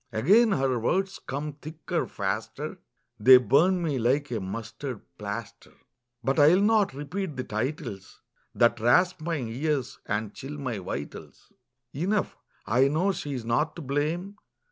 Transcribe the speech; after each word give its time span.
Again 0.11 0.53
her 0.53 0.79
words 0.79 1.19
come 1.27 1.53
thicker, 1.53 2.07
faster, 2.07 2.79
They 3.19 3.37
burn 3.37 3.83
me 3.83 3.99
like 3.99 4.31
a 4.31 4.39
mustard 4.39 5.01
plaster. 5.19 5.73
But 6.23 6.39
I 6.39 6.47
will 6.55 6.61
not 6.61 6.95
repeat 6.95 7.37
the 7.37 7.43
titles 7.43 8.19
That 8.55 8.79
rasp 8.79 9.21
my 9.21 9.35
ears 9.37 9.99
and 10.07 10.33
chill 10.33 10.57
my 10.57 10.79
vitals. 10.79 11.51
Enough, 11.93 12.35
I 12.65 12.87
know 12.87 13.11
she's 13.11 13.45
not 13.45 13.75
to 13.75 13.83
blame. 13.83 14.37